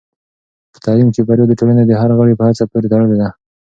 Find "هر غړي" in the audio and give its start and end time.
2.01-2.33